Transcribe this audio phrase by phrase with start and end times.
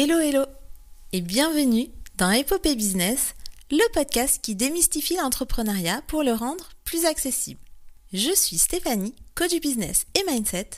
[0.00, 0.44] Hello hello
[1.12, 3.34] et bienvenue dans Epopée Business,
[3.72, 7.58] le podcast qui démystifie l'entrepreneuriat pour le rendre plus accessible.
[8.12, 10.70] Je suis Stéphanie, coach business et mindset,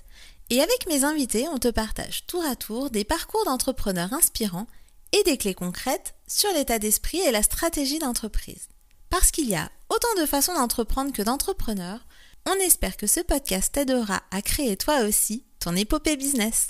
[0.49, 4.69] et avec mes invités, on te partage tour à tour des parcours d'entrepreneurs inspirants
[5.13, 8.69] et des clés concrètes sur l'état d'esprit et la stratégie d'entreprise.
[9.11, 12.07] Parce qu'il y a autant de façons d'entreprendre que d'entrepreneurs,
[12.49, 16.69] on espère que ce podcast t'aidera à créer toi aussi ton épopée business.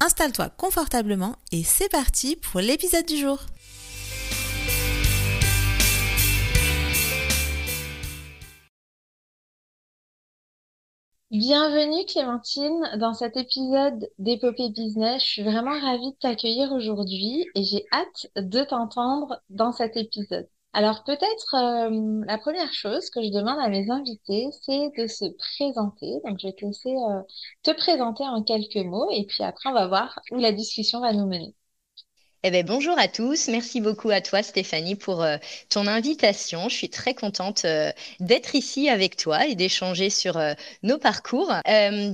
[0.00, 3.38] Installe-toi confortablement et c'est parti pour l'épisode du jour.
[11.30, 15.22] Bienvenue Clémentine dans cet épisode d'Épopée Business.
[15.22, 20.48] Je suis vraiment ravie de t'accueillir aujourd'hui et j'ai hâte de t'entendre dans cet épisode.
[20.76, 25.24] Alors peut-être euh, la première chose que je demande à mes invités, c'est de se
[25.38, 26.20] présenter.
[26.24, 27.22] Donc je vais te laisser euh,
[27.64, 31.12] te présenter en quelques mots et puis après on va voir où la discussion va
[31.12, 31.54] nous mener.
[32.48, 33.48] Eh bien, bonjour à tous.
[33.48, 35.36] Merci beaucoup à toi, Stéphanie, pour euh,
[35.68, 36.68] ton invitation.
[36.68, 40.52] Je suis très contente euh, d'être ici avec toi et d'échanger sur euh,
[40.84, 41.52] nos parcours.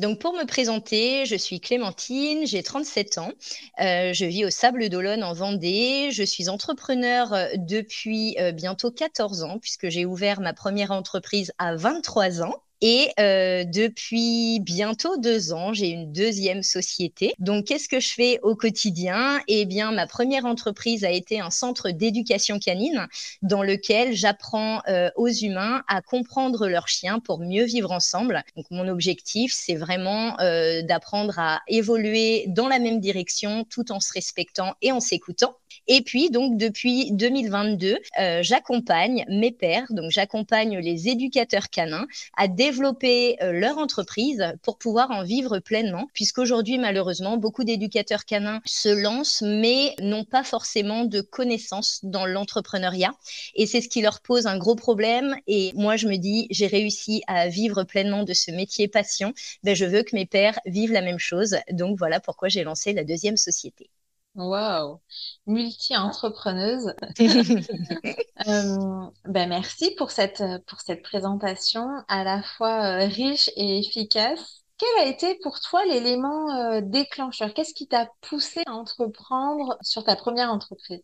[0.01, 3.33] donc, pour me présenter, je suis Clémentine, j'ai 37 ans.
[3.79, 6.09] je vis au Sable d'Olonne en Vendée.
[6.13, 12.41] Je suis entrepreneur depuis bientôt 14 ans, puisque j'ai ouvert ma première entreprise à 23
[12.41, 12.63] ans.
[12.85, 17.33] Et euh, depuis bientôt deux ans, j'ai une deuxième société.
[17.39, 19.41] Donc, qu'est-ce que je fais au quotidien?
[19.47, 23.07] Eh bien, ma première entreprise a été un centre d'éducation canine
[23.41, 28.43] dans lequel j'apprends euh, aux humains à comprendre leurs chiens pour mieux vivre ensemble.
[28.57, 34.01] Donc, mon objectif, c'est vraiment euh, d'apprendre à évoluer dans la même direction tout en
[34.01, 35.55] se respectant et en s'écoutant.
[35.89, 42.47] Et puis, donc, depuis 2022, euh, j'accompagne mes pairs, donc j'accompagne les éducateurs canins à
[42.47, 48.89] développer euh, leur entreprise pour pouvoir en vivre pleinement, puisqu'aujourd'hui, malheureusement, beaucoup d'éducateurs canins se
[48.89, 53.13] lancent, mais n'ont pas forcément de connaissances dans l'entrepreneuriat.
[53.57, 55.35] Et c'est ce qui leur pose un gros problème.
[55.48, 59.35] Et moi, je me dis, j'ai réussi à vivre pleinement de ce métier passion.
[59.65, 61.57] Ben, je veux que mes pairs vivent la même chose.
[61.73, 63.91] Donc, voilà pourquoi j'ai lancé la deuxième société.
[64.35, 65.01] Waouh,
[65.47, 66.95] multi-entrepreneuse.
[68.48, 74.65] Euh, ben merci pour cette, pour cette présentation à la fois euh, riche et efficace.
[74.79, 77.55] Quel a été pour toi l'élément euh, déclencheur?
[77.55, 81.03] Qu'est-ce qui t'a poussé à entreprendre sur ta première entreprise?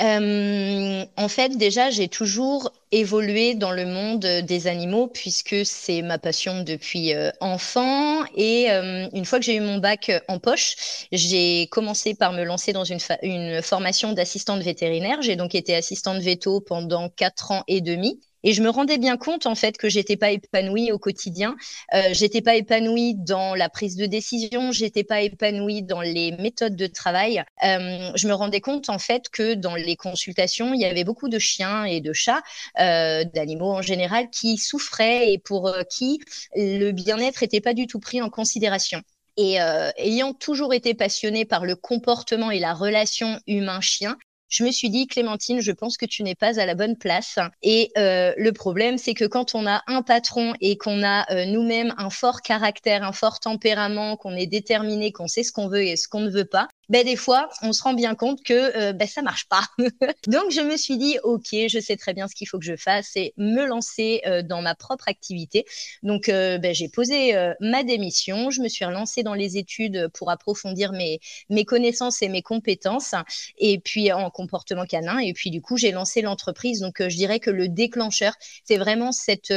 [0.00, 6.18] Euh, en fait, déjà, j'ai toujours évolué dans le monde des animaux puisque c'est ma
[6.18, 8.24] passion depuis euh, enfant.
[8.34, 12.44] Et euh, une fois que j'ai eu mon bac en poche, j'ai commencé par me
[12.44, 15.20] lancer dans une, une formation d'assistante vétérinaire.
[15.20, 18.20] J'ai donc été assistante veto pendant quatre ans et demi.
[18.42, 21.56] Et je me rendais bien compte en fait que j'étais pas épanouie au quotidien.
[21.94, 24.72] Euh, j'étais pas épanouie dans la prise de décision.
[24.72, 27.42] J'étais pas épanouie dans les méthodes de travail.
[27.64, 31.28] Euh, je me rendais compte en fait que dans les consultations, il y avait beaucoup
[31.28, 32.42] de chiens et de chats,
[32.78, 36.20] euh, d'animaux en général, qui souffraient et pour euh, qui
[36.54, 39.02] le bien-être n'était pas du tout pris en considération.
[39.36, 44.18] Et euh, ayant toujours été passionnée par le comportement et la relation humain-chien,
[44.50, 47.38] je me suis dit, Clémentine, je pense que tu n'es pas à la bonne place.
[47.62, 51.46] Et euh, le problème, c'est que quand on a un patron et qu'on a euh,
[51.46, 55.84] nous-mêmes un fort caractère, un fort tempérament, qu'on est déterminé, qu'on sait ce qu'on veut
[55.84, 58.76] et ce qu'on ne veut pas, ben, des fois, on se rend bien compte que
[58.76, 59.62] euh, ben, ça marche pas.
[60.26, 62.76] Donc, je me suis dit, OK, je sais très bien ce qu'il faut que je
[62.76, 65.64] fasse, c'est me lancer euh, dans ma propre activité.
[66.02, 70.30] Donc, euh, ben, j'ai posé ma démission, je me suis relancée dans les études pour
[70.30, 73.14] approfondir mes, mes connaissances et mes compétences,
[73.58, 75.18] et puis en comportement canin.
[75.18, 76.80] Et puis, du coup, j'ai lancé l'entreprise.
[76.80, 78.34] Donc, je dirais que le déclencheur,
[78.64, 79.52] c'est vraiment cette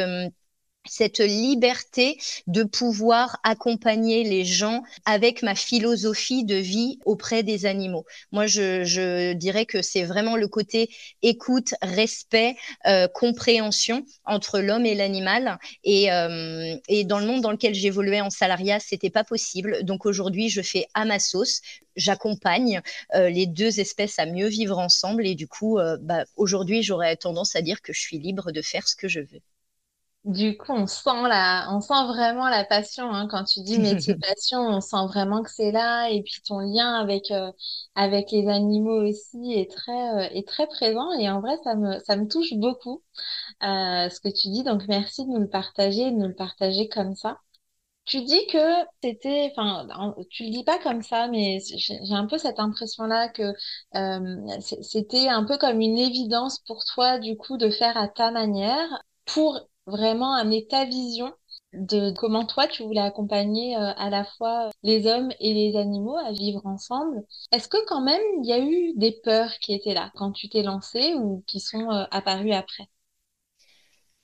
[0.85, 2.17] cette liberté
[2.47, 8.05] de pouvoir accompagner les gens avec ma philosophie de vie auprès des animaux.
[8.31, 10.89] Moi, je, dirais que c'est vraiment le côté
[11.21, 15.57] écoute, respect, euh, compréhension entre l'homme et l'animal.
[15.83, 19.83] Et, euh, et dans le monde dans lequel j'évoluais en salariat, c'était pas possible.
[19.83, 21.61] Donc aujourd'hui, je fais à ma sauce.
[21.95, 22.81] J'accompagne
[23.15, 25.25] euh, les deux espèces à mieux vivre ensemble.
[25.27, 28.61] Et du coup, euh, bah, aujourd'hui, j'aurais tendance à dire que je suis libre de
[28.61, 29.41] faire ce que je veux.
[30.25, 33.27] Du coup, on sent la, on sent vraiment la passion, hein.
[33.29, 36.09] Quand tu dis métier passion, on sent vraiment que c'est là.
[36.09, 37.51] Et puis ton lien avec, euh,
[37.95, 41.11] avec les animaux aussi est très, euh, est très présent.
[41.19, 43.03] Et en vrai, ça me, ça me touche beaucoup,
[43.63, 44.63] euh, ce que tu dis.
[44.63, 47.39] Donc, merci de nous le partager, de nous le partager comme ça.
[48.05, 48.57] Tu dis que
[49.01, 53.29] c'était, enfin, en- tu le dis pas comme ça, mais j'ai un peu cette impression-là
[53.29, 53.43] que
[53.95, 58.31] euh, c'était un peu comme une évidence pour toi, du coup, de faire à ta
[58.31, 58.89] manière
[59.25, 61.33] pour vraiment amener ta vision
[61.73, 66.17] de comment toi tu voulais accompagner euh, à la fois les hommes et les animaux
[66.17, 67.23] à vivre ensemble.
[67.51, 70.49] Est-ce que quand même il y a eu des peurs qui étaient là quand tu
[70.49, 72.87] t'es lancé ou qui sont euh, apparues après?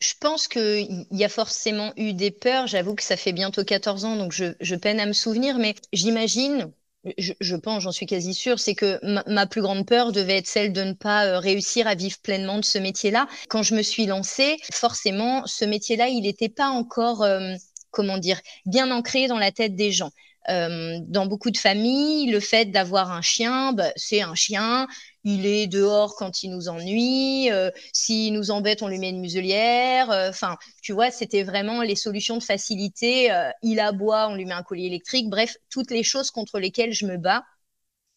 [0.02, 2.68] Je pense qu'il y a forcément eu des peurs.
[2.68, 5.76] J'avoue que ça fait bientôt 14 ans, donc je, je peine à me souvenir, mais
[5.94, 6.72] j'imagine
[7.18, 9.00] je, pense, j'en suis quasi sûre, c'est que
[9.30, 12.58] ma, plus grande peur devait être celle de ne pas euh, réussir à vivre pleinement
[12.58, 13.28] de ce métier-là.
[13.48, 17.56] Quand je me suis lancée, forcément, ce métier-là, il n'était pas encore, euh,
[17.92, 20.12] comment dire, bien ancré dans la tête des gens.
[20.50, 24.88] Euh, dans beaucoup de familles, le fait d'avoir un chien, bah, c'est un chien,
[25.24, 29.20] il est dehors quand il nous ennuie, euh, s'il nous embête, on lui met une
[29.22, 30.12] muselière.
[30.12, 33.32] Euh, enfin, tu vois, c'était vraiment les solutions de facilité.
[33.32, 35.30] Euh, il aboie, on lui met un collier électrique.
[35.30, 37.44] Bref, toutes les choses contre lesquelles je me bats.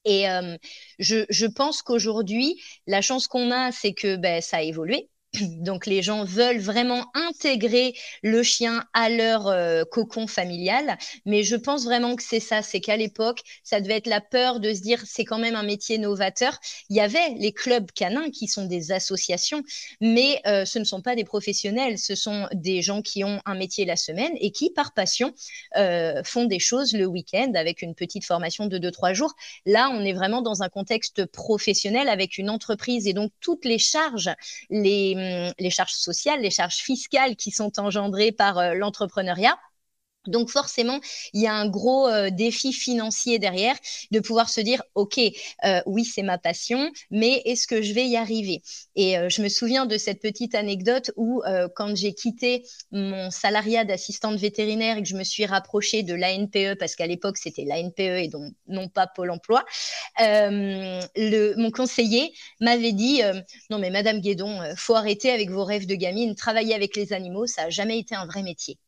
[0.04, 0.24] Et
[0.98, 5.08] je, je, pense qu'aujourd'hui, la chance qu'on a, c'est que ben, ça a évolué.
[5.40, 11.56] Donc les gens veulent vraiment intégrer le chien à leur euh, cocon familial, mais je
[11.56, 14.80] pense vraiment que c'est ça, c'est qu'à l'époque, ça devait être la peur de se
[14.80, 16.58] dire c'est quand même un métier novateur.
[16.90, 19.62] Il y avait les clubs canins qui sont des associations,
[20.00, 23.54] mais euh, ce ne sont pas des professionnels, ce sont des gens qui ont un
[23.54, 25.32] métier la semaine et qui par passion
[25.76, 29.34] euh, font des choses le week-end avec une petite formation de 2-3 jours.
[29.64, 33.78] Là, on est vraiment dans un contexte professionnel avec une entreprise et donc toutes les
[33.78, 34.30] charges,
[34.68, 35.14] les
[35.58, 39.56] les charges sociales, les charges fiscales qui sont engendrées par euh, l'entrepreneuriat.
[40.26, 41.00] Donc forcément,
[41.32, 43.76] il y a un gros euh, défi financier derrière
[44.12, 45.18] de pouvoir se dire, OK,
[45.64, 48.62] euh, oui, c'est ma passion, mais est-ce que je vais y arriver?
[48.94, 51.42] Et euh, je me souviens de cette petite anecdote où
[51.74, 56.78] quand j'ai quitté mon salariat d'assistante vétérinaire et que je me suis rapprochée de l'ANPE,
[56.78, 59.64] parce qu'à l'époque c'était l'ANPE et donc non pas Pôle Emploi,
[60.20, 63.22] mon conseiller m'avait dit,
[63.70, 67.46] non mais Madame Guédon, faut arrêter avec vos rêves de gamine, travailler avec les animaux,
[67.46, 68.78] ça n'a jamais été un vrai métier.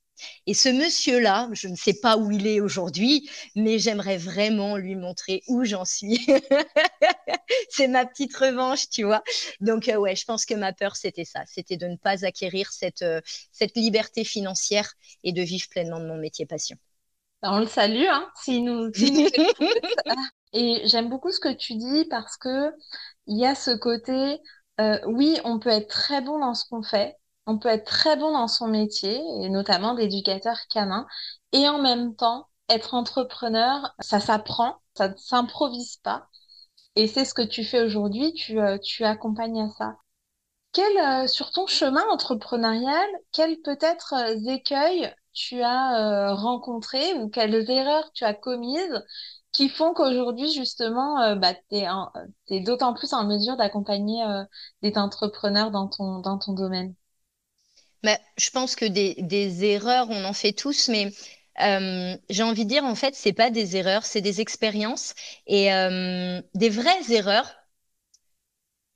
[0.46, 4.96] Et ce monsieur-là, je ne sais pas où il est aujourd'hui, mais j'aimerais vraiment lui
[4.96, 6.26] montrer où j'en suis.
[7.68, 9.22] c'est ma petite revanche, tu vois.
[9.60, 11.42] Donc, euh, ouais, je pense que ma peur, c'était ça.
[11.46, 13.20] C'était de ne pas acquérir cette, euh,
[13.52, 16.76] cette liberté financière et de vivre pleinement de mon métier passion.
[17.42, 18.90] Ben, on le salue, hein, si nous,
[20.54, 22.72] Et j'aime beaucoup ce que tu dis parce que
[23.26, 24.40] il y a ce côté,
[24.80, 28.16] euh, oui, on peut être très bon dans ce qu'on fait, on peut être très
[28.16, 31.06] bon dans son métier, et notamment d'éducateur canin,
[31.52, 36.28] et en même temps, être entrepreneur, ça s'apprend, ça ne s'improvise pas.
[36.96, 39.96] Et c'est ce que tu fais aujourd'hui, tu, euh, tu accompagnes à ça.
[40.72, 47.68] Quel, euh, sur ton chemin entrepreneurial, quels peut-être euh, écueils tu as rencontrés ou quelles
[47.70, 49.02] erreurs tu as commises
[49.52, 51.76] qui font qu'aujourd'hui, justement, bah, tu
[52.50, 54.24] es, d'autant plus en mesure d'accompagner
[54.82, 56.94] des entrepreneurs dans ton, dans ton domaine?
[58.04, 61.10] Bah, je pense que des, erreurs, on en fait tous, mais
[61.62, 65.14] euh, j'ai envie de dire, en fait, c'est pas des erreurs, c'est des expériences.
[65.46, 67.50] Et euh, des vraies erreurs,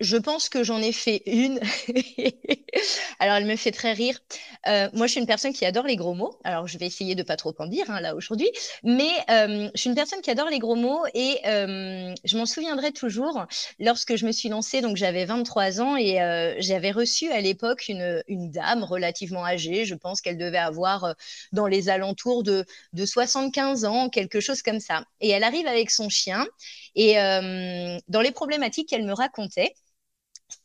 [0.01, 1.59] je pense que j'en ai fait une.
[3.19, 4.19] Alors, elle me fait très rire.
[4.69, 6.39] Euh, moi, je suis une personne qui adore les gros mots.
[6.45, 8.49] Alors, je vais essayer de pas trop en dire hein, là aujourd'hui.
[8.85, 12.47] Mais euh, je suis une personne qui adore les gros mots et euh, je m'en
[12.47, 13.47] souviendrai toujours
[13.81, 14.81] lorsque je me suis lancée.
[14.81, 16.19] Donc, j'avais 23 ans et
[16.61, 19.85] j'avais reçu à l'époque une, dame relativement âgée.
[19.85, 21.15] Je pense qu'elle devait avoir
[21.53, 25.05] dans les alentours de, de 75 ans, quelque chose comme ça.
[25.21, 26.47] Et elle arrive avec son chien
[26.95, 29.75] et dans les problématiques qu'elle me racontait,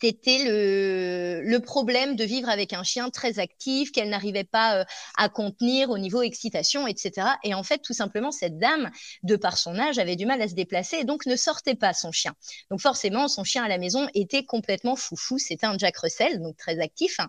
[0.02, 4.86] c'était le, le, problème de vivre avec un chien très actif qu'elle n'arrivait pas euh,
[5.18, 7.28] à contenir au niveau excitation, etc.
[7.44, 8.90] Et en fait, tout simplement, cette dame,
[9.24, 11.94] de par son âge, avait du mal à se déplacer et donc ne sortait pas
[11.94, 12.34] son chien.
[12.70, 15.38] Donc forcément, son chien à la maison était complètement foufou.
[15.38, 17.20] C'était un Jack Russell, donc très actif.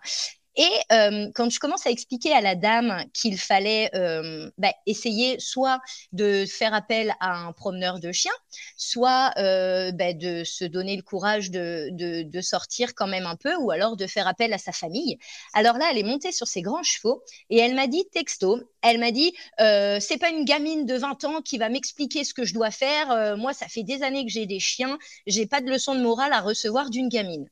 [0.57, 5.39] Et euh, quand je commence à expliquer à la dame qu'il fallait euh, bah, essayer
[5.41, 5.81] soit
[6.13, 8.33] de faire appel à un promeneur de chiens,
[8.77, 13.37] soit euh, bah, de se donner le courage de, de, de, sortir quand même un
[13.37, 15.19] peu, ou alors de faire appel à sa famille.
[15.55, 18.99] Alors là, elle est montée sur ses grands chevaux et elle m'a dit texto, elle
[18.99, 22.45] m'a dit euh, c'est pas une gamine de 20 ans qui va m'expliquer ce que
[22.45, 23.11] je dois faire.
[23.11, 26.01] Euh, moi, ça fait des années que j'ai des chiens, j'ai pas de leçon de
[26.01, 27.49] morale à recevoir d'une gamine.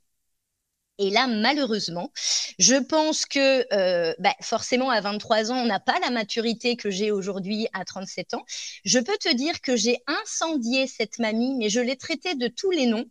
[0.99, 2.13] Et là, malheureusement,
[2.59, 6.91] je pense que euh, bah, forcément, à 23 ans, on n'a pas la maturité que
[6.91, 8.45] j'ai aujourd'hui à 37 ans.
[8.85, 12.71] Je peux te dire que j'ai incendié cette mamie, mais je l'ai traitée de tous
[12.71, 13.07] les noms.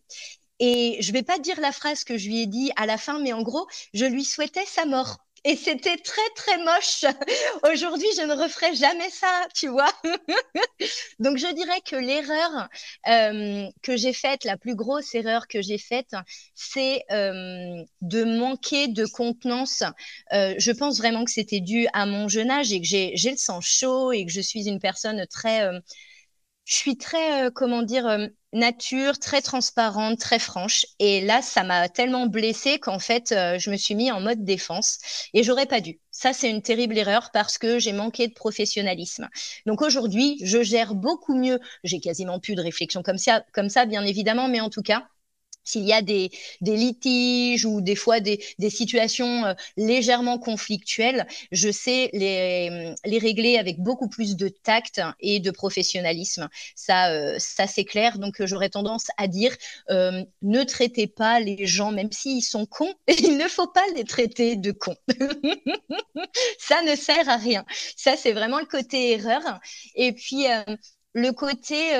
[0.59, 3.19] Et je vais pas dire la phrase que je lui ai dit à la fin,
[3.19, 5.17] mais en gros, je lui souhaitais sa mort.
[5.43, 7.05] Et c'était très très moche.
[7.71, 9.91] Aujourd'hui, je ne referai jamais ça, tu vois.
[11.19, 12.69] Donc, je dirais que l'erreur
[13.07, 16.12] euh, que j'ai faite, la plus grosse erreur que j'ai faite,
[16.53, 19.83] c'est euh, de manquer de contenance.
[20.33, 23.38] Euh, je pense vraiment que c'était dû à mon jeune âge et que j'ai le
[23.38, 25.69] sang chaud et que je suis une personne très
[26.71, 30.85] je suis très, euh, comment dire, euh, nature, très transparente, très franche.
[30.99, 34.45] Et là, ça m'a tellement blessée qu'en fait, euh, je me suis mis en mode
[34.45, 34.97] défense
[35.33, 35.99] et j'aurais pas dû.
[36.11, 39.27] Ça, c'est une terrible erreur parce que j'ai manqué de professionnalisme.
[39.65, 41.59] Donc aujourd'hui, je gère beaucoup mieux.
[41.83, 45.05] J'ai quasiment plus de réflexion comme ça, comme ça, bien évidemment, mais en tout cas,
[45.63, 51.27] s'il y a des, des, litiges ou des fois des, des situations euh, légèrement conflictuelles,
[51.51, 56.49] je sais les, les, régler avec beaucoup plus de tact et de professionnalisme.
[56.75, 58.17] Ça, euh, ça c'est clair.
[58.17, 59.55] Donc, j'aurais tendance à dire
[59.89, 64.03] euh, ne traitez pas les gens, même s'ils sont cons, il ne faut pas les
[64.03, 64.97] traiter de cons.
[66.59, 67.65] ça ne sert à rien.
[67.95, 69.59] Ça, c'est vraiment le côté erreur.
[69.95, 70.45] Et puis,
[71.13, 71.91] le côté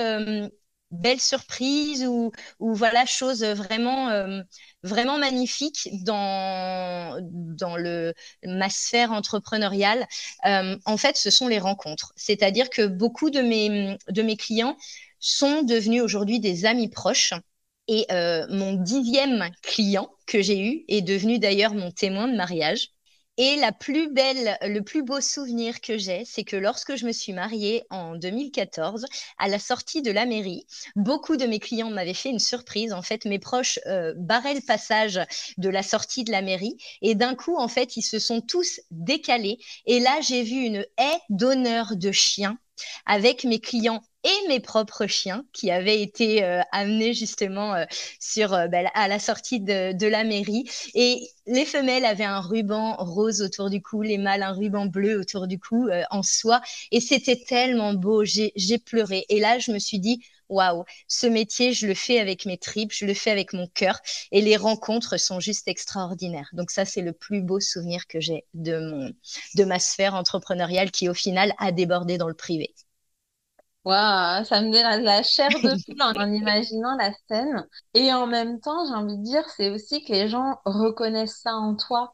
[0.92, 4.42] belle surprise ou, ou voilà chose vraiment euh,
[4.84, 8.14] vraiment magnifique dans dans le
[8.46, 10.06] ma sphère entrepreneuriale.
[10.46, 12.14] Euh, en fait ce sont les rencontres.
[12.16, 14.78] C'est-à-dire que beaucoup de mes de mes clients
[15.20, 17.34] sont devenus aujourd'hui des amis proches.
[17.88, 22.90] Et euh, mon dixième client que j'ai eu est devenu d'ailleurs mon témoin de mariage
[23.44, 28.16] et le plus beau souvenir que j'ai, c'est que lorsque je me suis mariée en
[28.16, 29.08] 2014,
[29.40, 32.94] à la sortie de la mairie, beaucoup de mes clients m'avaient fait une surprise.
[32.94, 35.20] En fait, mes proches euh, barraient le passage
[35.58, 38.80] de la sortie de la mairie et d'un coup, en fait, ils se sont tous
[38.92, 39.58] décalés.
[39.88, 42.60] Et là, j'ai vu une haie d'honneur de chiens
[43.08, 47.86] avec mes clients et mes propres chiens qui avaient été euh, amenés justement euh,
[48.20, 50.66] sur euh, bah, à la sortie de, de, la mairie.
[50.94, 55.20] Et les femelles avaient un ruban rose autour du cou, les mâles un ruban bleu
[55.20, 56.62] autour du cou en soie.
[56.92, 59.26] Et c'était tellement beau, j'ai pleuré.
[59.30, 62.92] Et là je me suis dit waouh, ce métier, je le fais avec mes tripes,
[62.94, 64.00] je le fais avec mon cœur.
[64.32, 66.50] Et les rencontres sont juste extraordinaires.
[66.54, 69.12] Donc ça, c'est le plus beau souvenir que j'ai de mon,
[69.56, 72.76] de ma sphère entrepreneuriale qui au final a débordé dans le privé.
[73.84, 77.68] Waouh, ça me donne la chair de poule en, imaginant la scène.
[77.96, 81.56] Et en même temps, j'ai envie de dire, c'est aussi que les gens reconnaissent ça
[81.56, 82.14] en toi.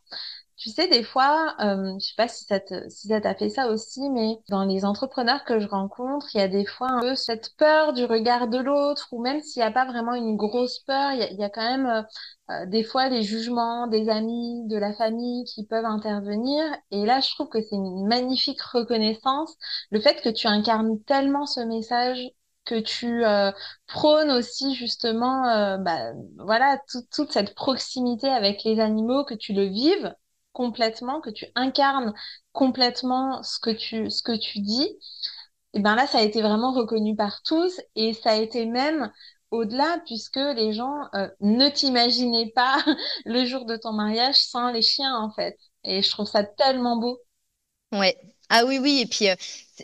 [0.57, 2.59] Tu sais, des fois, euh, je sais pas si ça
[2.89, 6.41] si ça t'a fait ça aussi, mais dans les entrepreneurs que je rencontre, il y
[6.41, 9.67] a des fois un peu cette peur du regard de l'autre, ou même s'il n'y
[9.67, 12.01] a pas vraiment une grosse peur, il y a, y a quand même euh,
[12.49, 16.63] euh, des fois les jugements des amis, de la famille qui peuvent intervenir.
[16.91, 19.55] Et là, je trouve que c'est une magnifique reconnaissance,
[19.91, 22.19] le fait que tu incarnes tellement ce message
[22.65, 23.51] que tu euh,
[23.87, 26.79] prônes aussi justement euh, bah, voilà
[27.13, 30.13] toute cette proximité avec les animaux que tu le vives
[30.57, 32.15] complètement, que tu incarnes
[32.51, 34.89] complètement ce que tu, dis,
[35.75, 39.11] et ben là, ça a été vraiment reconnu par tous et ça a été même
[39.51, 42.83] au-delà puisque les gens euh, ne t'imaginaient pas
[43.25, 45.55] le jour de ton mariage sans les chiens en fait.
[45.83, 47.19] Et je trouve ça tellement beau.
[47.91, 48.17] Ouais.
[48.49, 49.01] Ah oui, oui.
[49.03, 49.35] Et puis, euh,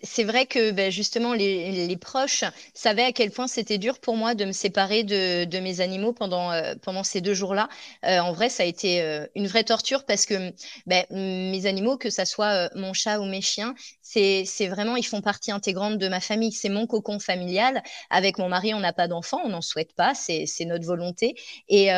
[0.01, 4.17] c'est vrai que ben, justement, les, les, proches savaient à quel point c'était dur pour
[4.17, 7.69] moi de me séparer de, de mes animaux pendant, euh, pendant ces deux jours-là.
[8.05, 10.51] Euh, en vrai, ça a été euh, une vraie torture parce que
[10.87, 15.21] ben, mes animaux, que ça soit mon chat ou mes chiens, c'est vraiment, ils font
[15.21, 16.51] partie intégrante de ma famille.
[16.51, 17.83] C'est mon cocon familial.
[18.09, 21.35] Avec mon mari, on n'a pas d'enfants, on n'en souhaite pas, c'est notre volonté.
[21.69, 21.91] Et,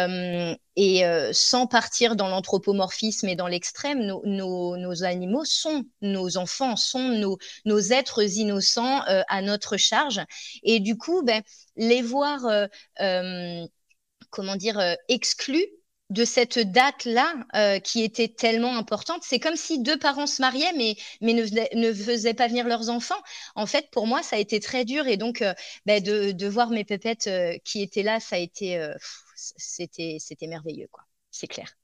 [0.75, 6.75] et sans partir dans l'anthropomorphisme et dans l'extrême, nos, nos, nos, animaux sont nos enfants,
[6.75, 10.22] sont nos, nos êtres innocents euh, à notre charge.
[10.63, 11.41] Et du coup, ben,
[11.75, 12.67] les voir, euh,
[13.01, 13.65] euh,
[14.29, 15.65] comment dire, exclus
[16.12, 19.24] de cette date-là qui était tellement importante.
[19.24, 23.20] C'est comme si deux parents se mariaient, mais, mais ne, faisaient pas venir leurs enfants.
[23.55, 25.08] En fait, pour moi, ça a été très dur.
[25.08, 25.44] Et donc,
[25.88, 27.29] ben, de, de, voir mes pépettes
[27.63, 28.77] qui étaient là, ça a été,
[29.58, 31.04] c'était, c'était merveilleux, quoi.
[31.32, 31.75] C'est clair.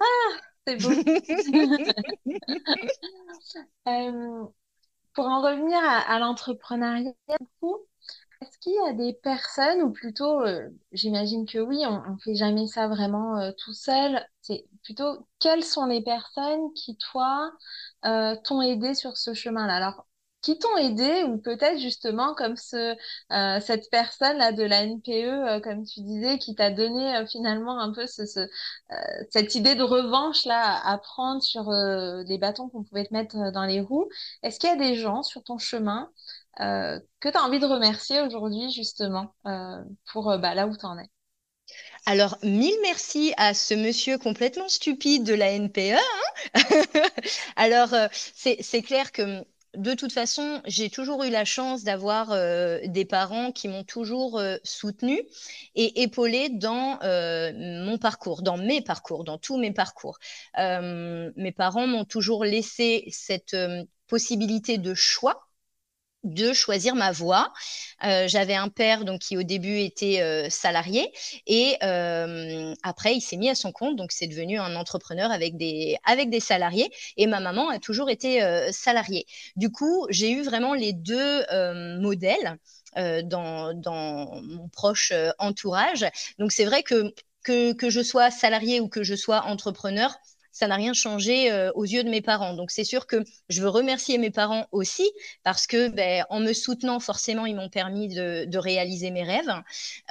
[0.00, 0.90] Ah, c'est beau.
[3.86, 4.44] Euh,
[5.14, 7.12] pour en revenir à, l'entrepreneuriat,
[8.40, 12.34] est-ce qu'il y a des personnes, ou plutôt, euh, j'imagine que oui, on ne fait
[12.34, 17.52] jamais ça vraiment euh, tout seul, c'est plutôt quelles sont les personnes qui, toi,
[18.44, 19.74] t'ont aidé sur ce chemin-là?
[19.76, 20.06] Alors,
[20.44, 22.94] qui t'ont aidé ou peut-être justement comme ce,
[23.32, 27.80] euh, cette personne-là de la NPE, euh, comme tu disais, qui t'a donné euh, finalement
[27.80, 28.46] un peu ce, ce
[29.30, 33.80] cette idée de revanche-là à prendre sur les bâtons qu'on pouvait te mettre dans les
[33.80, 34.08] roues.
[34.42, 36.10] Est-ce qu'il y a des gens sur ton chemin
[36.58, 39.34] que tu as envie de remercier aujourd'hui justement
[40.12, 41.08] pour bah, là où tu en es?
[42.06, 45.96] Alors, mille merci à ce monsieur complètement stupide de la NPE.
[45.96, 46.52] Hein.
[47.56, 49.44] Alors, euh, c'est clair que
[49.76, 54.38] de toute façon, j'ai toujours eu la chance d'avoir euh, des parents qui m'ont toujours
[54.38, 55.22] euh, soutenue
[55.74, 56.98] et épaulée dans
[57.54, 60.18] mon parcours, dans mes parcours, dans tous mes parcours.
[60.56, 63.56] mes parents m'ont toujours laissé cette
[64.06, 65.43] possibilité de choix
[66.24, 67.52] de choisir ma voie.
[68.04, 71.12] Euh, j'avais un père donc qui au début était euh, salarié
[71.46, 75.56] et euh, après il s'est mis à son compte donc c'est devenu un entrepreneur avec
[75.56, 78.40] des avec des salariés et ma maman a toujours été
[78.72, 79.26] salariée.
[79.56, 81.44] Du coup j'ai eu vraiment les deux
[82.00, 82.58] modèles
[82.96, 86.06] dans, dans mon proche entourage.
[86.38, 87.12] Donc c'est vrai que,
[87.42, 90.14] que que je sois salarié ou que je sois entrepreneur
[90.54, 92.54] ça n'a rien changé euh, aux yeux de mes parents.
[92.54, 95.10] Donc c'est sûr que je veux remercier mes parents aussi
[95.42, 99.52] parce que ben, en me soutenant, forcément, ils m'ont permis de, réaliser mes rêves.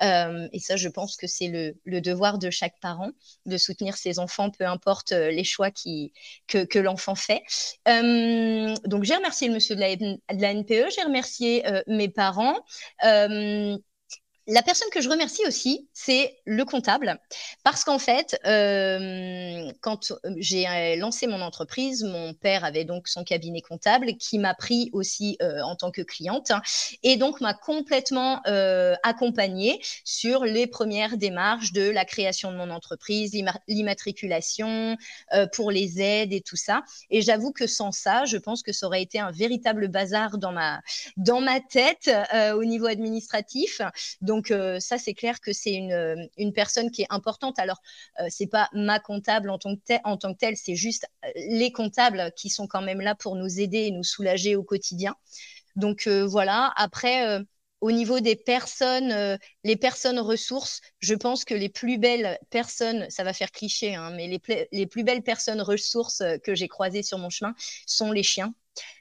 [0.04, 1.48] Euh, et ça, je pense que c'est
[1.86, 3.12] le, devoir de chaque parent
[3.46, 7.42] de soutenir ses enfants, peu importe euh, les choix que, l'enfant fait.
[7.86, 12.58] Donc j'ai remercié le monsieur de la, NPE, j'ai remercié mes parents.
[14.50, 17.20] Euh, la personne que je remercie aussi, c'est le comptable,
[17.64, 23.24] parce qu'en fait, euh, quand j'ai euh, lancé mon entreprise, mon père avait donc son
[23.24, 26.52] cabinet comptable qui m'a pris aussi euh, en tant que cliente
[27.04, 32.70] et donc m'a complètement euh, accompagnée sur les premières démarches de la création de mon
[32.70, 33.34] entreprise,
[33.68, 34.98] l'immatriculation,
[35.34, 36.84] euh, pour les aides et tout ça.
[37.10, 40.52] Et j'avoue que sans ça, je pense que ça aurait été un véritable bazar dans
[40.52, 40.82] ma
[41.18, 43.82] dans ma tête euh, au niveau administratif.
[44.34, 47.60] Donc euh, ça, c'est clair que c'est une, euh, une personne qui est importante.
[47.60, 47.80] Alors,
[48.20, 52.66] euh, c'est pas ma comptable en tant que telle, c'est juste les comptables qui sont
[52.66, 55.16] quand même là pour nous aider et nous soulager au quotidien.
[55.76, 56.74] Donc voilà.
[56.78, 57.44] Après
[57.82, 63.06] au niveau des personnes, euh, les personnes ressources, je pense que les plus belles personnes,
[63.10, 64.28] ça va faire cliché, hein, mais
[64.72, 67.54] les, plus belles personnes ressources que j'ai croisées sur mon chemin
[67.86, 68.54] sont les chiens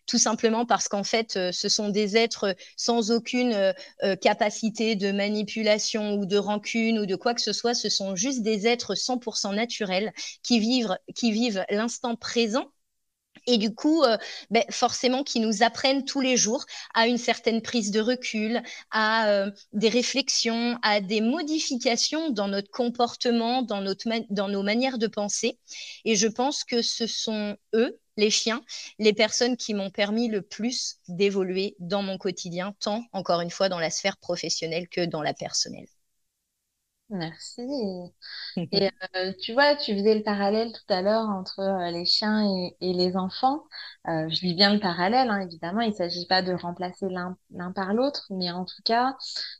[0.06, 4.96] tout simplement parce qu'en fait, euh, ce sont des êtres sans aucune euh, euh, capacité
[4.96, 7.74] de manipulation ou de rancune ou de quoi que ce soit.
[7.74, 12.66] Ce sont juste des êtres 100% naturels qui vivent, qui vivent l'instant présent
[13.46, 14.16] et du coup, euh,
[14.50, 19.28] ben, forcément, qui nous apprennent tous les jours à une certaine prise de recul, à
[19.30, 25.08] euh, des réflexions, à des modifications dans notre comportement, dans, notre dans nos manières de
[25.08, 25.58] penser.
[26.04, 28.62] Et je pense que ce sont eux, les chiens,
[28.98, 33.68] les personnes qui m'ont permis le plus d'évoluer dans mon quotidien, tant, encore une fois,
[33.68, 35.86] dans la sphère professionnelle que dans la personnelle.
[37.10, 37.62] Merci.
[38.72, 42.42] Et euh, tu vois, tu faisais le parallèle tout à l'heure entre euh, les chiens
[42.46, 43.64] et, et les enfants.
[44.08, 47.36] Euh, je dis bien le parallèle, hein, évidemment, il ne s'agit pas de remplacer l'un
[47.74, 49.16] par l'autre, mais en tout cas,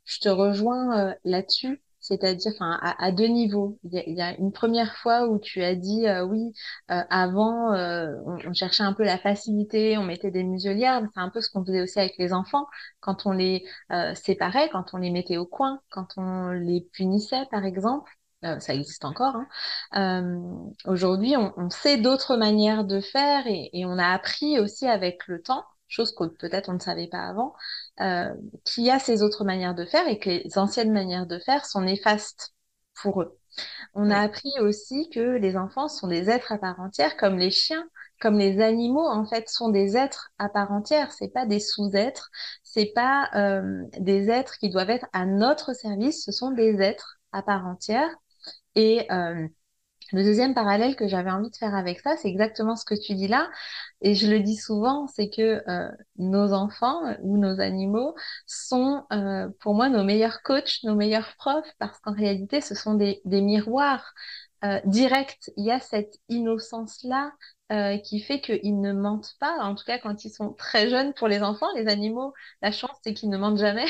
[0.07, 3.79] je te rejoins là-dessus c'est-à-dire à, à, deux niveaux.
[3.85, 6.53] Il y, a, une première fois où tu as dit euh, oui,
[6.91, 11.31] euh, avant euh, on, cherchait un peu la facilité, on mettait des muselières, c'est un
[11.31, 12.67] peu ce qu'on faisait aussi avec les enfants
[13.01, 13.65] quand on les
[14.15, 18.11] séparait, quand on les mettait au coin, quand on les punissait par exemple.
[18.59, 19.37] Ça existe encore.
[19.93, 20.43] Hein.
[20.85, 25.65] Aujourd'hui, on, sait d'autres manières de faire et on a appris aussi avec le temps
[25.93, 27.55] chose que peut-être on ne savait pas avant,
[28.01, 28.33] euh,
[28.65, 31.67] qu'il y a ces autres manières de faire et que les anciennes manières de faire
[31.67, 32.55] sont néfastes
[32.95, 33.39] pour eux.
[33.95, 37.51] On a appris aussi que les enfants sont des êtres à part entière, comme les
[37.51, 37.87] chiens,
[38.21, 41.13] comme les animaux en fait sont des êtres à part entière.
[41.13, 42.31] C'est pas des sous-êtres,
[42.63, 46.25] c'est pas euh, des êtres qui doivent être à notre service.
[46.25, 48.09] Ce sont des êtres à part entière
[48.75, 49.47] et euh,
[50.13, 53.15] le deuxième parallèle que j'avais envie de faire avec ça, c'est exactement ce que tu
[53.15, 53.51] dis là.
[54.01, 58.15] Et je le dis souvent, c'est que euh, nos enfants euh, ou nos animaux
[58.47, 62.95] sont euh, pour moi nos meilleurs coachs, nos meilleurs profs, parce qu'en réalité, ce sont
[62.95, 64.13] des, des miroirs
[64.65, 65.51] euh, directs.
[65.57, 67.33] Il y a cette innocence-là
[67.73, 71.15] euh, qui fait qu'ils ne mentent pas, en tout cas quand ils sont très jeunes
[71.15, 71.69] pour les enfants.
[71.75, 73.87] Les animaux, la chance, c'est qu'ils ne mentent jamais.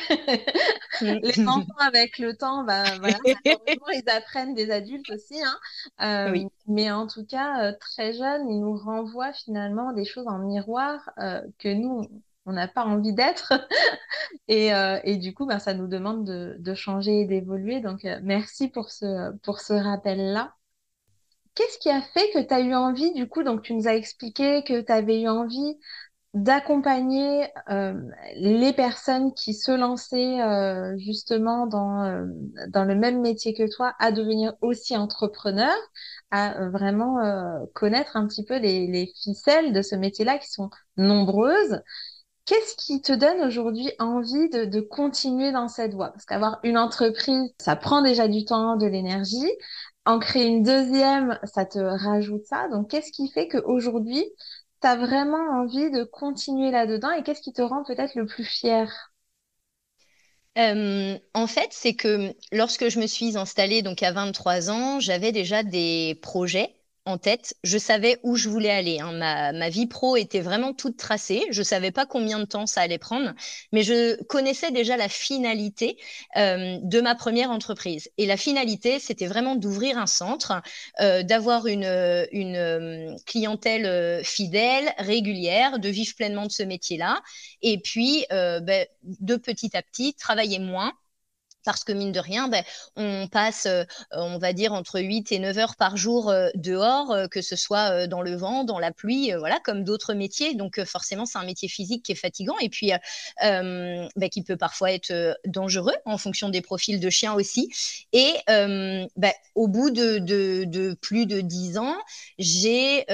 [1.00, 1.04] Mm.
[1.22, 5.42] les enfants, avec le temps, bah, voilà, ils apprennent des adultes aussi.
[5.42, 5.58] Hein.
[6.00, 6.46] Euh, oui.
[6.66, 11.10] Mais en tout cas, euh, très jeunes, ils nous renvoient finalement des choses en miroir
[11.18, 12.02] euh, que nous,
[12.46, 13.52] on n'a pas envie d'être.
[14.48, 17.80] et, euh, et, du coup, bah, ça nous demande de, de changer et d'évoluer.
[17.80, 20.54] Donc, merci pour ce, pour ce rappel-là.
[21.54, 23.94] Qu'est-ce qui a fait que tu as eu envie, du coup, donc tu nous as
[23.94, 25.78] expliqué que tu avais eu envie
[26.34, 27.92] d'accompagner euh,
[28.36, 32.24] les personnes qui se lançaient euh, justement dans, euh,
[32.68, 35.76] dans le même métier que toi à devenir aussi entrepreneurs,
[36.30, 40.50] à euh, vraiment euh, connaître un petit peu les, les ficelles de ce métier-là qui
[40.50, 41.82] sont nombreuses.
[42.44, 46.10] Qu'est-ce qui te donne aujourd'hui envie de, continuer dans cette voie?
[46.10, 49.48] Parce qu'avoir une entreprise, ça prend déjà du temps, de l'énergie.
[50.04, 52.68] En créer une deuxième, ça te rajoute ça.
[52.68, 54.24] Donc, qu'est-ce qui fait qu'aujourd'hui,
[54.80, 58.44] tu as vraiment envie de continuer là-dedans et qu'est-ce qui te rend peut-être le plus
[58.44, 58.88] fier?
[60.58, 65.32] Euh, en fait, c'est que lorsque je me suis installée donc à 23 ans, j'avais
[65.32, 67.54] déjà des projets en tête.
[67.64, 69.00] Je savais où je voulais aller.
[69.00, 69.12] Hein.
[69.52, 71.44] Ma, vie pro était vraiment toute tracée.
[71.50, 73.32] Je savais pas combien de temps ça allait prendre,
[73.72, 75.96] mais je connaissais déjà la finalité
[76.36, 78.08] euh, de ma première entreprise.
[78.18, 80.62] Et la finalité, c'était vraiment d'ouvrir un centre,
[81.00, 81.84] euh, d'avoir une,
[82.32, 87.20] une euh, clientèle fidèle, régulière, de vivre pleinement de ce métier-là,
[87.62, 90.92] et puis ben, de petit à petit travailler moins
[91.64, 92.64] parce que mine de rien, ben,
[92.96, 97.12] on passe, euh, on va dire, entre 8 et 9 heures par jour euh, dehors,
[97.12, 100.54] euh, que ce soit dans le vent, dans la pluie, voilà, comme d'autres métiers.
[100.54, 102.92] Donc forcément, c'est un métier physique qui est fatigant et puis
[103.40, 107.68] ben, qui peut parfois être dangereux en fonction des profils de chiens aussi.
[108.12, 111.96] Et ben, au bout de, de, de, plus de 10 ans,
[112.38, 113.04] j'ai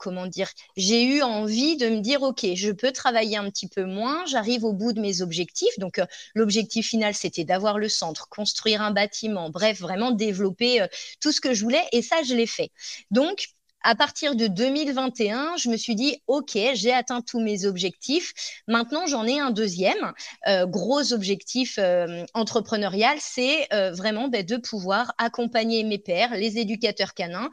[0.00, 3.84] comment dire, j'ai eu envie de me dire, OK, je peux travailler un petit peu
[3.84, 5.78] moins, j'arrive au bout de mes objectifs.
[5.78, 10.86] Donc, euh, l'objectif final, c'était d'avoir le centre, construire un bâtiment, bref, vraiment développer euh,
[11.20, 11.84] tout ce que je voulais.
[11.92, 12.70] Et ça, je l'ai fait.
[13.10, 13.48] Donc,
[13.82, 18.32] à partir de 2021, je me suis dit, OK, j'ai atteint tous mes objectifs.
[18.68, 20.12] Maintenant, j'en ai un deuxième.
[20.48, 26.58] Euh, gros objectif euh, entrepreneurial, c'est euh, vraiment ben, de pouvoir accompagner mes pères, les
[26.58, 27.50] éducateurs canins,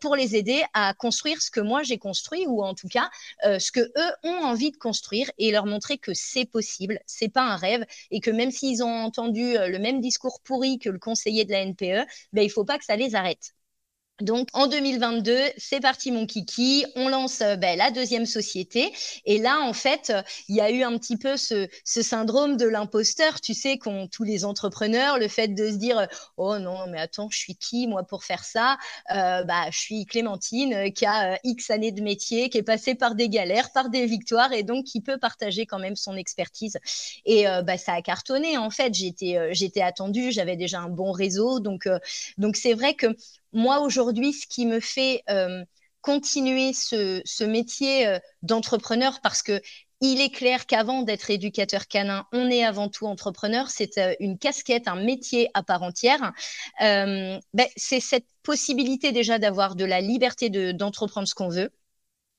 [0.00, 3.10] pour les aider à construire ce que moi j'ai construit ou en tout cas
[3.42, 7.42] ce que eux ont envie de construire et leur montrer que c'est possible, c'est pas
[7.42, 11.44] un rêve et que même s'ils ont entendu le même discours pourri que le conseiller
[11.44, 13.55] de la NPE, ben, il faut pas que ça les arrête.
[14.22, 18.90] Donc en 2022, c'est parti mon kiki, on lance euh, ben, la deuxième société.
[19.26, 20.10] Et là en fait,
[20.48, 24.24] il y a eu un petit peu ce, syndrome de l'imposteur, tu sais, qu'ont tous
[24.24, 28.04] les entrepreneurs, le fait de se dire oh non mais attends, je suis qui moi
[28.04, 28.78] pour faire ça?
[29.14, 32.94] Euh, Bah je suis Clémentine euh, qui a X années de métier, qui est passée
[32.94, 36.78] par des galères, par des victoires et donc qui peut partager quand même son expertise.
[37.26, 41.60] Et bah, ça a cartonné en fait, j'étais j'étais attendue, j'avais déjà un bon réseau,
[41.60, 41.88] donc
[42.38, 43.08] donc c'est vrai que
[43.56, 45.64] moi, aujourd'hui, ce qui me fait euh,
[46.02, 49.60] continuer ce, métier euh, d'entrepreneur, parce que
[50.02, 53.70] il est clair qu'avant d'être éducateur canin, on est avant tout entrepreneur.
[53.70, 56.32] C'est euh, une casquette, un métier à part entière.
[56.78, 57.40] Ben,
[57.76, 61.70] c'est cette possibilité déjà d'avoir de la liberté d'entreprendre ce qu'on veut,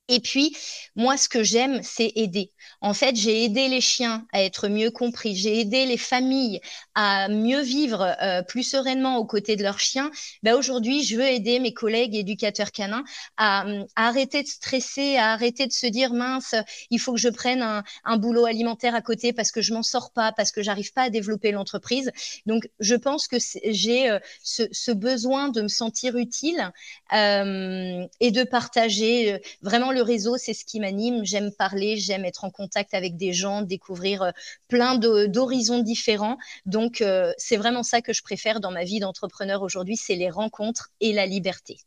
[0.09, 0.55] et puis,
[0.95, 2.51] moi, ce que j'aime, c'est aider.
[2.79, 5.35] En fait, j'ai aidé les chiens à être mieux compris.
[5.35, 6.61] J'ai aidé les familles
[6.95, 10.09] à mieux vivre euh, plus sereinement aux côtés de leurs chiens.
[10.43, 13.03] Ben, Aujourd'hui, je veux aider mes collègues éducateurs canins
[13.35, 13.65] à,
[13.95, 16.55] arrêter de stresser, à arrêter de se dire, mince,
[16.89, 20.11] il faut que je prenne un, boulot alimentaire à côté parce que je m'en sors
[20.11, 22.11] pas, parce que j'arrive pas à développer l'entreprise.
[22.45, 26.71] Donc, je pense que j'ai euh, ce, besoin de me sentir utile
[27.13, 31.25] euh, et de partager vraiment réseau, c'est ce qui m'anime.
[31.25, 34.31] J'aime parler, j'aime être en contact avec des gens, découvrir euh,
[34.67, 36.37] plein d'horizons différents.
[36.65, 40.29] Donc, euh, c'est vraiment ça que je préfère dans ma vie d'entrepreneur aujourd'hui, c'est les
[40.29, 41.77] rencontres et la liberté.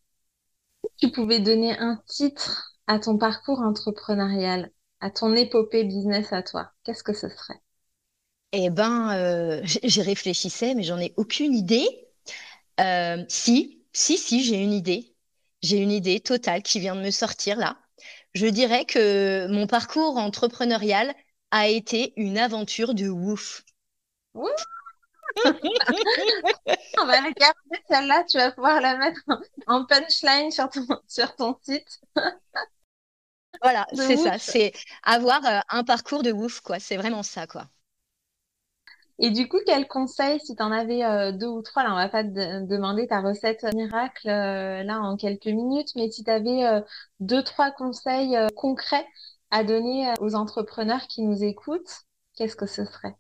[0.99, 4.71] Tu pouvais donner un titre à ton parcours entrepreneurial,
[5.01, 7.61] à ton épopée business à toi, qu'est-ce que ce serait?
[8.53, 11.87] Eh ben, euh, j'y réfléchissais, mais j'en ai aucune idée.
[13.29, 15.15] si, si, si, j'ai une idée.
[15.63, 17.77] J'ai une idée totale qui vient de me sortir là
[18.35, 21.15] je dirais que mon parcours entrepreneurial
[21.51, 23.63] a été une aventure de ouf.
[26.99, 29.21] On va regarder celle-là, tu vas pouvoir la mettre
[29.67, 32.01] en punchline sur ton, sur ton site.
[33.63, 36.79] voilà, c'est ça, c'est avoir euh, un parcours de ouf, quoi.
[36.79, 37.69] C'est vraiment ça, quoi.
[39.21, 41.97] Et du coup, quel conseil, si tu en avais euh, deux ou trois, là, on
[41.97, 46.31] va pas te demander ta recette miracle euh, là en quelques minutes, mais si tu
[46.31, 46.81] avais euh,
[47.21, 49.07] deux, trois conseils concrets
[49.51, 52.05] à donner aux entrepreneurs qui nous écoutent,
[52.35, 53.15] qu'est-ce que ce serait?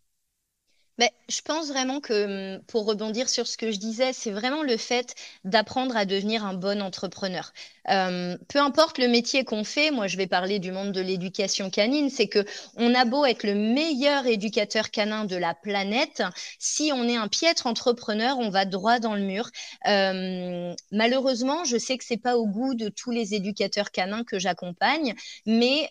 [1.00, 4.62] Mais je pense vraiment que hum, pour rebondir sur ce que je disais, c'est vraiment
[4.62, 7.54] le fait d'apprendre à devenir un bon entrepreneur.
[7.88, 11.70] Euh, peu importe le métier qu'on fait, moi je vais parler du monde de l'éducation
[11.70, 12.44] canine, c'est que
[12.76, 16.22] on a beau être le meilleur éducateur canin de la planète,
[16.58, 19.48] si on est un piètre entrepreneur, on va droit dans le mur.
[19.86, 24.38] Euh, malheureusement, je sais que c'est pas au goût de tous les éducateurs canins que
[24.38, 25.14] j'accompagne,
[25.46, 25.90] mais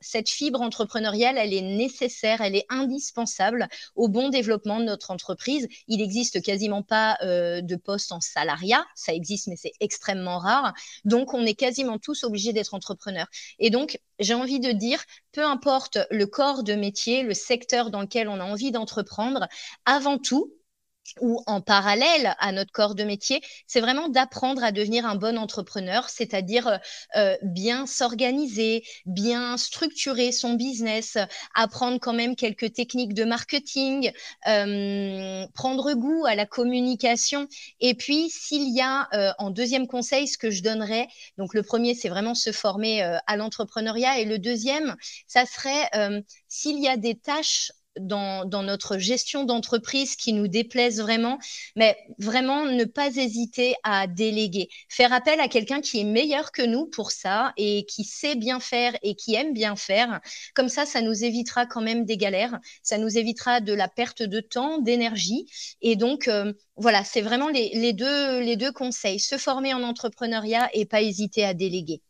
[0.00, 5.66] cette fibre entrepreneuriale, elle est nécessaire, elle est indispensable au bon développement de notre entreprise.
[5.88, 10.72] Il n'existe quasiment pas de poste en salariat, ça existe mais c'est extrêmement rare.
[11.04, 13.26] Donc on est quasiment tous obligés d'être entrepreneurs.
[13.58, 18.02] Et donc j'ai envie de dire, peu importe le corps de métier, le secteur dans
[18.02, 19.48] lequel on a envie d'entreprendre,
[19.84, 20.52] avant tout,
[21.20, 25.36] ou en parallèle à notre corps de métier, c'est vraiment d'apprendre à devenir un bon
[25.36, 26.78] entrepreneur, c'est-à-dire euh,
[27.16, 31.18] euh, bien s'organiser, bien structurer son business,
[31.54, 34.12] apprendre quand même quelques techniques de marketing,
[34.46, 37.48] euh, prendre goût à la communication.
[37.80, 41.94] Et puis, s'il y a en deuxième conseil, ce que je donnerais, donc le premier,
[41.94, 45.90] c'est vraiment se former à l'entrepreneuriat, et le deuxième, ça serait
[46.48, 51.38] s'il y a des tâches dans, notre gestion d'entreprise qui nous déplaisent vraiment,
[51.76, 54.68] mais vraiment ne pas hésiter à déléguer.
[54.88, 58.60] Faire appel à quelqu'un qui est meilleur que nous pour ça et qui sait bien
[58.60, 60.20] faire et qui aime bien faire.
[60.54, 64.22] Comme ça, ça nous évitera quand même des galères, ça nous évitera de la perte
[64.22, 65.46] de temps, d'énergie.
[65.80, 69.20] Et donc, euh, voilà, c'est vraiment les, deux, les deux conseils.
[69.20, 72.02] Se former en entrepreneuriat et pas hésiter à déléguer.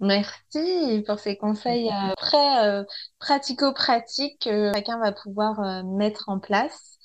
[0.00, 2.84] Merci pour ces conseils euh, très euh,
[3.18, 6.98] pratico-pratiques que chacun va pouvoir euh, mettre en place.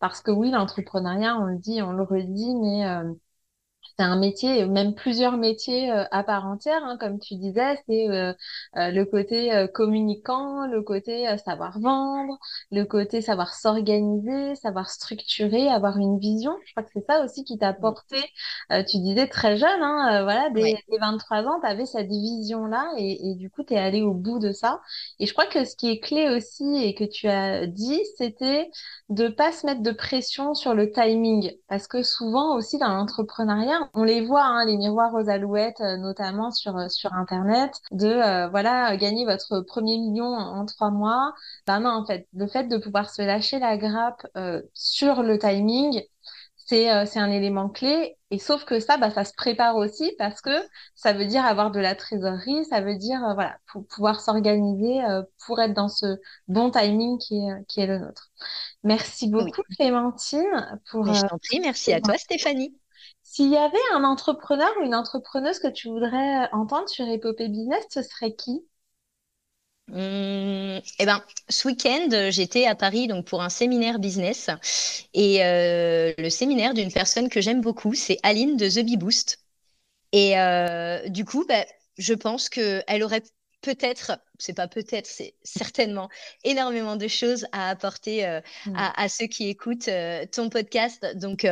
[0.00, 2.84] Parce que oui, l'entrepreneuriat, on le dit, on le redit, mais
[3.98, 8.08] c'est un métier, même plusieurs métiers euh, à part entière, hein, comme tu disais, c'est
[8.08, 8.32] euh,
[8.76, 12.38] euh, le côté communicant, le côté savoir vendre,
[12.70, 16.56] le côté savoir s'organiser, savoir structurer, avoir une vision.
[16.64, 18.16] Je crois que c'est ça aussi qui t'a porté,
[18.70, 23.34] tu disais très jeune, hein, voilà, dès, 23 ans, tu avais cette vision-là et, et,
[23.34, 24.80] du coup, tu es allé au bout de ça.
[25.18, 28.70] Et je crois que ce qui est clé aussi et que tu as dit, c'était
[29.08, 31.52] de pas se mettre de pression sur le timing.
[31.68, 35.96] Parce que souvent aussi dans l'entrepreneuriat, on les voit, hein, les miroirs aux alouettes, euh,
[35.96, 41.32] notamment sur, euh, sur Internet, de euh, voilà, gagner votre premier million en, trois mois.
[41.66, 44.26] Ben non, en fait, le fait de pouvoir se lâcher la grappe
[44.74, 46.02] sur le timing,
[46.56, 48.16] c'est un élément clé.
[48.30, 50.50] Et sauf que ça, bah, ça se prépare aussi parce que
[50.94, 55.00] ça veut dire avoir de la trésorerie, ça veut dire voilà, pour pouvoir s'organiser
[55.44, 56.16] pour être dans ce
[56.48, 58.30] bon timing qui est, qui est le nôtre.
[58.84, 60.80] Merci beaucoup Clémentine.
[60.90, 62.74] Pour, je t'en prie, merci à toi Stéphanie.
[63.32, 67.82] S'il y avait un entrepreneur ou une entrepreneuse que tu voudrais entendre sur Epopée Business,
[67.88, 68.62] ce serait qui?
[69.88, 74.50] Mmh, eh ben, ce week-end, j'étais à Paris donc pour un séminaire business
[75.14, 79.38] et euh, le séminaire d'une personne que j'aime beaucoup, c'est Aline de The Bee Boost.
[80.12, 81.64] Et euh, du coup, bah,
[81.96, 83.22] je pense qu'elle aurait
[83.62, 86.10] peut-être, c'est pas peut-être, c'est certainement
[86.44, 88.76] énormément de choses à apporter euh, mmh.
[88.76, 89.88] à, ceux qui écoutent
[90.32, 91.16] ton podcast.
[91.16, 91.46] Donc,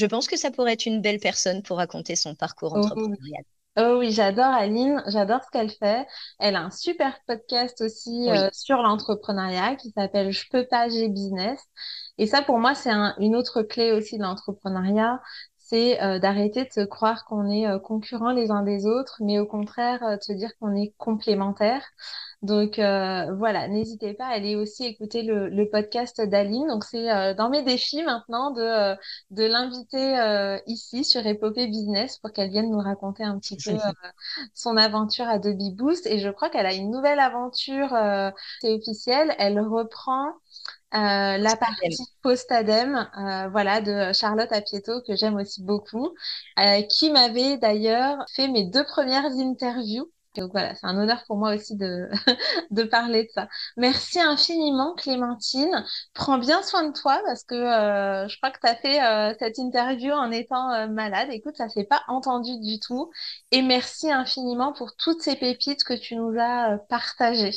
[0.00, 3.44] je pense que ça pourrait être une belle personne pour raconter son parcours oh entrepreneurial.
[3.76, 6.06] Oh oui, j'adore Aline, j'adore ce qu'elle fait.
[6.38, 11.08] Elle a un super podcast aussi euh, sur l'entrepreneuriat qui s'appelle Je peux pas, j'ai
[11.08, 11.60] business.
[12.16, 15.20] Et ça, pour moi, c'est une autre clé aussi de l'entrepreneuriat,
[15.58, 19.38] c'est euh, d'arrêter de se croire qu'on est euh, concurrents les uns des autres, mais
[19.38, 21.84] au contraire, de se dire qu'on est complémentaires.
[22.42, 26.68] Donc euh, voilà, n'hésitez pas à aller aussi écouter le, podcast d'Aline.
[26.68, 28.96] Donc c'est euh, dans mes défis maintenant de, euh,
[29.30, 33.72] de l'inviter ici sur Epopée Business pour qu'elle vienne nous raconter un petit peu
[34.54, 36.06] son aventure à Debbie Boost.
[36.06, 37.94] Et je crois qu'elle a une nouvelle aventure,
[38.60, 39.34] c'est officiel.
[39.38, 40.32] Elle reprend
[40.92, 46.14] la partie post-ADEME, voilà, de Charlotte Apieto, que j'aime aussi beaucoup,
[46.88, 51.54] qui m'avait d'ailleurs fait mes deux premières interviews donc voilà, c'est un honneur pour moi
[51.56, 52.08] aussi de,
[52.70, 53.48] de parler de ça.
[53.76, 55.84] Merci infiniment Clémentine.
[56.14, 59.34] Prends bien soin de toi parce que euh, je crois que tu as fait euh,
[59.38, 61.28] cette interview en étant euh, malade.
[61.32, 63.10] Écoute, ça s'est pas entendu du tout.
[63.50, 67.56] Et merci infiniment pour toutes ces pépites que tu nous as partagées.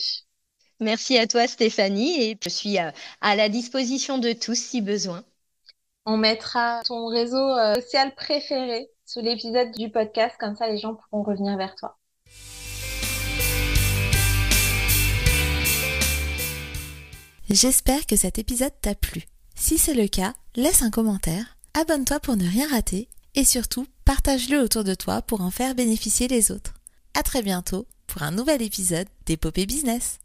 [0.79, 5.23] Merci à toi Stéphanie et je suis à la disposition de tous si besoin.
[6.05, 11.23] On mettra ton réseau social préféré sous l'épisode du podcast, comme ça les gens pourront
[11.23, 11.97] revenir vers toi.
[17.53, 19.27] J'espère que cet épisode t'a plu.
[19.53, 24.59] Si c'est le cas, laisse un commentaire, abonne-toi pour ne rien rater et surtout partage-le
[24.59, 26.73] autour de toi pour en faire bénéficier les autres.
[27.13, 30.17] À très bientôt pour un nouvel épisode d'Épopée Business.